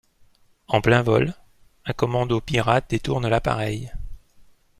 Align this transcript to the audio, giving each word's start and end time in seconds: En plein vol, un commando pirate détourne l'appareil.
En 0.67 0.81
plein 0.81 1.03
vol, 1.03 1.35
un 1.85 1.93
commando 1.93 2.41
pirate 2.41 2.89
détourne 2.89 3.27
l'appareil. 3.27 3.91